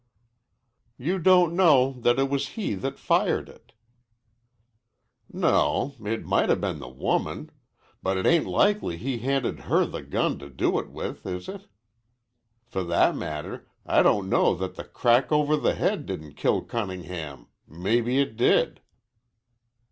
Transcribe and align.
"You 0.97 1.19
don't 1.19 1.53
know 1.53 1.91
that 2.01 2.17
it 2.17 2.27
was 2.27 2.47
he 2.57 2.73
that 2.73 2.97
fired 2.97 3.47
it." 3.47 3.71
"No, 5.31 5.93
it 6.03 6.25
might 6.25 6.49
'a' 6.49 6.55
been 6.55 6.79
the 6.79 6.89
woman. 6.89 7.51
But 8.01 8.17
it 8.17 8.25
ain't 8.25 8.47
likely 8.47 8.97
he 8.97 9.19
handed 9.19 9.59
her 9.65 9.85
the 9.85 10.01
gun 10.01 10.39
to 10.39 10.49
do 10.49 10.79
it 10.79 10.89
with, 10.89 11.27
is 11.27 11.47
it? 11.47 11.67
For 12.65 12.83
that 12.85 13.15
matter 13.15 13.67
I 13.85 14.01
don't 14.01 14.27
know 14.27 14.55
that 14.55 14.73
the 14.73 14.85
crack 14.85 15.31
over 15.31 15.55
the 15.55 15.75
head 15.75 16.07
didn't 16.07 16.33
kill 16.33 16.63
Cunningham. 16.63 17.49
Maybe 17.67 18.17
it 18.17 18.35
did." 18.35 18.81